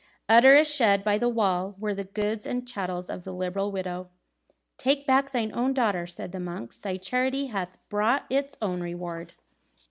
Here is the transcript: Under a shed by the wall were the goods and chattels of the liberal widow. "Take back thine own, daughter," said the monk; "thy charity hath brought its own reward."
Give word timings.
Under 0.27 0.55
a 0.57 0.65
shed 0.65 1.03
by 1.03 1.19
the 1.19 1.29
wall 1.29 1.75
were 1.77 1.93
the 1.93 2.05
goods 2.05 2.47
and 2.47 2.67
chattels 2.67 3.07
of 3.07 3.23
the 3.23 3.31
liberal 3.31 3.71
widow. 3.71 4.09
"Take 4.79 5.05
back 5.05 5.29
thine 5.29 5.53
own, 5.53 5.73
daughter," 5.75 6.07
said 6.07 6.31
the 6.31 6.39
monk; 6.39 6.73
"thy 6.81 6.97
charity 6.97 7.45
hath 7.53 7.77
brought 7.87 8.25
its 8.27 8.57
own 8.63 8.81
reward." 8.81 9.33